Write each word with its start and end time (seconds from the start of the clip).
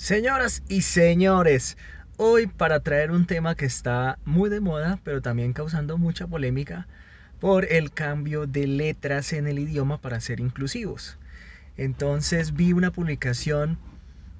Señoras 0.00 0.62
y 0.66 0.80
señores, 0.80 1.76
hoy 2.16 2.46
para 2.46 2.80
traer 2.80 3.10
un 3.10 3.26
tema 3.26 3.54
que 3.54 3.66
está 3.66 4.18
muy 4.24 4.48
de 4.48 4.60
moda, 4.60 4.98
pero 5.04 5.20
también 5.20 5.52
causando 5.52 5.98
mucha 5.98 6.26
polémica 6.26 6.88
por 7.38 7.70
el 7.70 7.92
cambio 7.92 8.46
de 8.46 8.66
letras 8.66 9.34
en 9.34 9.46
el 9.46 9.58
idioma 9.58 9.98
para 9.98 10.18
ser 10.20 10.40
inclusivos. 10.40 11.18
Entonces 11.76 12.54
vi 12.54 12.72
una 12.72 12.90
publicación 12.90 13.76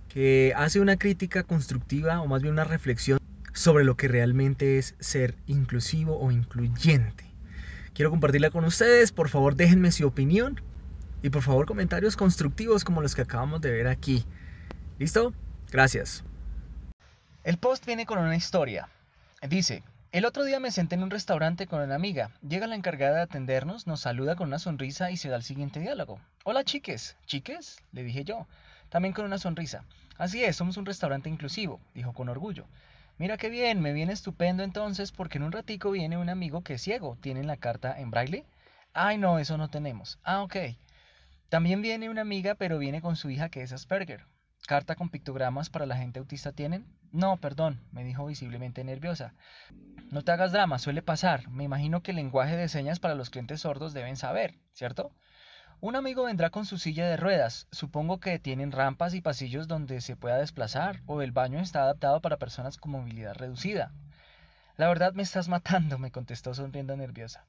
que 0.09 0.55
hace 0.57 0.81
una 0.81 0.97
crítica 0.97 1.43
constructiva 1.43 2.23
o 2.23 2.27
más 2.27 2.41
bien 2.41 2.55
una 2.55 2.65
reflexión 2.65 3.19
sobre 3.53 3.85
lo 3.85 3.99
que 3.99 4.09
realmente 4.09 4.79
es 4.79 4.95
ser 4.99 5.35
inclusivo 5.47 6.19
o 6.19 6.31
incluyente. 6.31 7.25
Quiero 7.93 8.11
compartirla 8.11 8.49
con 8.49 8.65
ustedes, 8.65 9.13
por 9.13 9.29
favor 9.29 9.57
déjenme 9.57 9.93
su 9.93 10.07
opinión 10.07 10.59
y 11.23 11.29
por 11.29 11.43
favor 11.43 11.67
comentarios 11.67 12.17
constructivos 12.17 12.83
como 12.83 13.03
los 13.03 13.15
que 13.15 13.21
acabamos 13.21 13.61
de 13.61 13.73
ver 13.73 13.89
aquí. 13.89 14.25
¿Listo? 14.99 15.35
Gracias. 15.71 16.25
El 17.45 17.57
post 17.57 17.87
viene 17.87 18.05
con 18.05 18.19
una 18.19 18.35
historia. 18.35 18.89
Dice, 19.49 19.85
el 20.11 20.25
otro 20.25 20.43
día 20.43 20.59
me 20.59 20.73
senté 20.73 20.97
en 20.97 21.05
un 21.05 21.11
restaurante 21.11 21.69
con 21.69 21.81
una 21.81 21.95
amiga. 21.95 22.33
Llega 22.43 22.67
la 22.67 22.75
encargada 22.75 23.19
de 23.19 23.23
atendernos, 23.23 23.87
nos 23.87 24.01
saluda 24.01 24.35
con 24.35 24.49
una 24.49 24.59
sonrisa 24.59 25.13
y 25.13 25.17
se 25.17 25.29
da 25.29 25.37
el 25.37 25.45
siguiente 25.45 25.79
diálogo. 25.79 26.21
Hola 26.43 26.65
chiques. 26.65 27.17
¿Chiques? 27.27 27.79
Le 27.93 28.03
dije 28.03 28.25
yo. 28.25 28.49
También 28.89 29.15
con 29.15 29.25
una 29.25 29.39
sonrisa. 29.39 29.85
Así 30.19 30.43
es, 30.43 30.57
somos 30.57 30.77
un 30.77 30.87
restaurante 30.87 31.29
inclusivo, 31.29 31.81
dijo 31.95 32.13
con 32.13 32.29
orgullo. 32.29 32.67
Mira 33.19 33.37
qué 33.37 33.49
bien, 33.49 33.81
me 33.81 33.93
viene 33.93 34.13
estupendo 34.13 34.65
entonces 34.65 35.13
porque 35.13 35.39
en 35.39 35.45
un 35.45 35.53
ratico 35.53 35.93
viene 35.93 36.19
un 36.19 36.29
amigo 36.29 36.63
que 36.63 36.75
es 36.75 36.83
ciego. 36.83 37.17
¿Tienen 37.21 37.47
la 37.47 37.57
carta 37.57 37.99
en 38.01 38.11
braille? 38.11 38.45
Ay, 38.93 39.19
no, 39.19 39.39
eso 39.39 39.57
no 39.57 39.71
tenemos. 39.71 40.19
Ah, 40.25 40.43
ok. 40.43 40.57
También 41.49 41.81
viene 41.81 42.11
una 42.11 42.23
amiga, 42.23 42.57
pero 42.57 42.79
viene 42.79 43.01
con 43.01 43.15
su 43.15 43.31
hija 43.31 43.49
que 43.49 43.63
es 43.63 43.73
Asperger. 43.73 44.25
¿Carta 44.71 44.95
con 44.95 45.09
pictogramas 45.09 45.69
para 45.69 45.85
la 45.85 45.97
gente 45.97 46.21
autista 46.21 46.53
tienen? 46.53 46.87
No, 47.11 47.39
perdón, 47.39 47.81
me 47.91 48.05
dijo 48.05 48.25
visiblemente 48.27 48.85
nerviosa. 48.85 49.35
No 50.13 50.23
te 50.23 50.31
hagas 50.31 50.53
drama, 50.53 50.79
suele 50.79 51.03
pasar. 51.03 51.49
Me 51.49 51.65
imagino 51.65 52.05
que 52.05 52.13
el 52.13 52.19
lenguaje 52.19 52.57
de 52.57 52.69
señas 52.69 53.01
para 53.01 53.17
los 53.17 53.31
clientes 53.31 53.63
sordos 53.63 53.95
deben 53.95 54.17
saber, 54.17 54.55
¿cierto? 54.73 55.11
Un 55.81 55.97
amigo 55.97 56.23
vendrá 56.23 56.51
con 56.51 56.67
su 56.67 56.79
silla 56.79 57.09
de 57.09 57.17
ruedas. 57.17 57.67
Supongo 57.73 58.21
que 58.21 58.39
tienen 58.39 58.71
rampas 58.71 59.13
y 59.15 59.21
pasillos 59.21 59.67
donde 59.67 60.01
se 60.01 60.15
pueda 60.15 60.39
desplazar, 60.39 61.01
o 61.07 61.21
el 61.21 61.33
baño 61.33 61.59
está 61.59 61.83
adaptado 61.83 62.21
para 62.21 62.39
personas 62.39 62.77
con 62.77 62.93
movilidad 62.93 63.35
reducida. 63.35 63.91
La 64.77 64.87
verdad 64.87 65.15
me 65.15 65.25
estás 65.25 65.49
matando, 65.49 65.99
me 65.99 66.13
contestó 66.13 66.55
sonriendo 66.55 66.97
nerviosa. 66.97 67.45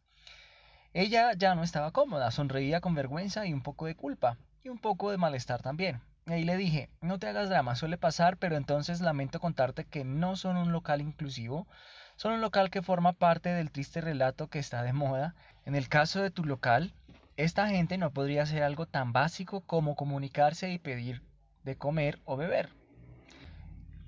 Ella 0.91 1.33
ya 1.33 1.53
no 1.53 1.61
estaba 1.61 1.91
cómoda, 1.91 2.31
sonreía 2.31 2.81
con 2.81 2.95
vergüenza 2.95 3.45
y 3.45 3.53
un 3.53 3.61
poco 3.61 3.85
de 3.85 3.95
culpa, 3.95 4.39
y 4.63 4.69
un 4.69 4.79
poco 4.79 5.11
de 5.11 5.19
malestar 5.19 5.61
también. 5.61 6.01
Y 6.27 6.33
ahí 6.33 6.43
le 6.43 6.55
dije, 6.55 6.89
no 7.01 7.17
te 7.17 7.27
hagas 7.27 7.49
drama, 7.49 7.75
suele 7.75 7.97
pasar, 7.97 8.37
pero 8.37 8.55
entonces 8.55 9.01
lamento 9.01 9.39
contarte 9.39 9.85
que 9.85 10.03
no 10.03 10.35
son 10.35 10.55
un 10.55 10.71
local 10.71 11.01
inclusivo, 11.01 11.67
son 12.15 12.33
un 12.33 12.41
local 12.41 12.69
que 12.69 12.83
forma 12.83 13.13
parte 13.13 13.49
del 13.49 13.71
triste 13.71 14.01
relato 14.01 14.47
que 14.47 14.59
está 14.59 14.83
de 14.83 14.93
moda. 14.93 15.33
En 15.65 15.75
el 15.75 15.89
caso 15.89 16.21
de 16.21 16.29
tu 16.29 16.45
local, 16.45 16.93
esta 17.37 17.67
gente 17.69 17.97
no 17.97 18.11
podría 18.11 18.43
hacer 18.43 18.61
algo 18.61 18.85
tan 18.85 19.13
básico 19.13 19.61
como 19.61 19.95
comunicarse 19.95 20.71
y 20.71 20.77
pedir 20.77 21.23
de 21.63 21.75
comer 21.75 22.19
o 22.25 22.37
beber. 22.37 22.69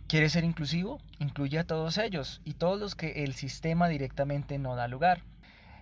¿Quieres 0.07 0.33
ser 0.33 0.43
inclusivo? 0.43 0.99
Incluye 1.17 1.57
a 1.57 1.63
todos 1.63 1.97
ellos 1.97 2.41
y 2.45 2.53
todos 2.53 2.79
los 2.79 2.93
que 2.93 3.23
el 3.23 3.33
sistema 3.33 3.87
directamente 3.87 4.59
no 4.59 4.75
da 4.75 4.87
lugar. 4.87 5.21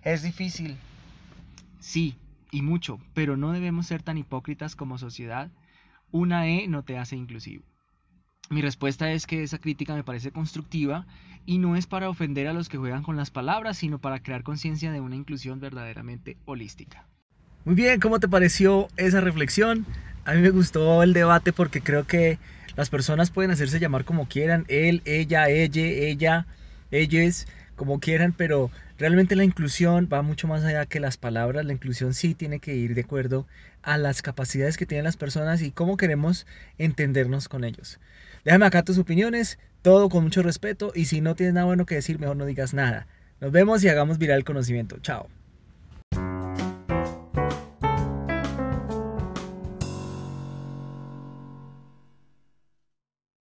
Es 0.02 0.22
difícil, 0.22 0.78
sí, 1.78 2.16
y 2.50 2.62
mucho, 2.62 2.98
pero 3.12 3.36
no 3.36 3.52
debemos 3.52 3.86
ser 3.86 4.02
tan 4.02 4.16
hipócritas 4.16 4.74
como 4.74 4.96
sociedad 4.96 5.50
una 6.12 6.46
E 6.46 6.68
no 6.68 6.84
te 6.84 6.98
hace 6.98 7.16
inclusivo. 7.16 7.64
Mi 8.50 8.60
respuesta 8.60 9.10
es 9.10 9.26
que 9.26 9.42
esa 9.42 9.58
crítica 9.58 9.94
me 9.94 10.04
parece 10.04 10.30
constructiva 10.30 11.06
y 11.46 11.58
no 11.58 11.74
es 11.74 11.86
para 11.86 12.08
ofender 12.08 12.46
a 12.46 12.52
los 12.52 12.68
que 12.68 12.78
juegan 12.78 13.02
con 13.02 13.16
las 13.16 13.30
palabras, 13.30 13.78
sino 13.78 13.98
para 13.98 14.22
crear 14.22 14.42
conciencia 14.42 14.92
de 14.92 15.00
una 15.00 15.16
inclusión 15.16 15.58
verdaderamente 15.58 16.36
holística. 16.44 17.06
Muy 17.64 17.74
bien, 17.74 17.98
¿cómo 17.98 18.20
te 18.20 18.28
pareció 18.28 18.88
esa 18.96 19.20
reflexión? 19.20 19.86
A 20.24 20.34
mí 20.34 20.42
me 20.42 20.50
gustó 20.50 21.02
el 21.02 21.12
debate 21.12 21.52
porque 21.52 21.80
creo 21.80 22.06
que 22.06 22.38
las 22.76 22.90
personas 22.90 23.30
pueden 23.30 23.50
hacerse 23.50 23.80
llamar 23.80 24.04
como 24.04 24.28
quieran, 24.28 24.64
él, 24.68 25.02
ella, 25.04 25.48
ella, 25.48 25.82
ella, 25.82 26.46
ellos, 26.90 27.46
como 27.82 27.98
quieran, 27.98 28.32
pero 28.32 28.70
realmente 28.96 29.34
la 29.34 29.42
inclusión 29.42 30.08
va 30.10 30.22
mucho 30.22 30.46
más 30.46 30.62
allá 30.62 30.86
que 30.86 31.00
las 31.00 31.16
palabras. 31.16 31.64
La 31.64 31.72
inclusión 31.72 32.14
sí 32.14 32.32
tiene 32.32 32.60
que 32.60 32.76
ir 32.76 32.94
de 32.94 33.00
acuerdo 33.00 33.44
a 33.82 33.98
las 33.98 34.22
capacidades 34.22 34.76
que 34.76 34.86
tienen 34.86 35.02
las 35.02 35.16
personas 35.16 35.62
y 35.62 35.72
cómo 35.72 35.96
queremos 35.96 36.46
entendernos 36.78 37.48
con 37.48 37.64
ellos. 37.64 37.98
Déjame 38.44 38.66
acá 38.66 38.84
tus 38.84 38.98
opiniones, 38.98 39.58
todo 39.82 40.08
con 40.10 40.22
mucho 40.22 40.44
respeto 40.44 40.92
y 40.94 41.06
si 41.06 41.20
no 41.20 41.34
tienes 41.34 41.54
nada 41.54 41.66
bueno 41.66 41.84
que 41.84 41.96
decir, 41.96 42.20
mejor 42.20 42.36
no 42.36 42.46
digas 42.46 42.72
nada. 42.72 43.08
Nos 43.40 43.50
vemos 43.50 43.82
y 43.82 43.88
hagamos 43.88 44.18
viral 44.18 44.38
el 44.38 44.44
conocimiento. 44.44 44.98
Chao. 45.00 45.41